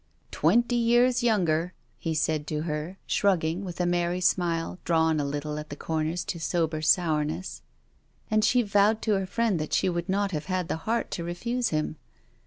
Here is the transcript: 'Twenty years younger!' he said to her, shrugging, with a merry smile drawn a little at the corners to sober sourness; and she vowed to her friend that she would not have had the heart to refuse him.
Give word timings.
'Twenty 0.31 0.77
years 0.77 1.21
younger!' 1.21 1.73
he 1.99 2.15
said 2.15 2.47
to 2.47 2.63
her, 2.63 2.97
shrugging, 3.05 3.63
with 3.63 3.79
a 3.79 3.85
merry 3.85 4.19
smile 4.19 4.79
drawn 4.83 5.19
a 5.19 5.23
little 5.23 5.59
at 5.59 5.69
the 5.69 5.75
corners 5.75 6.23
to 6.25 6.39
sober 6.39 6.81
sourness; 6.81 7.61
and 8.31 8.43
she 8.43 8.63
vowed 8.63 9.03
to 9.03 9.11
her 9.13 9.27
friend 9.27 9.59
that 9.59 9.73
she 9.73 9.87
would 9.89 10.09
not 10.09 10.31
have 10.31 10.45
had 10.47 10.69
the 10.69 10.77
heart 10.89 11.11
to 11.11 11.23
refuse 11.23 11.69
him. 11.69 11.97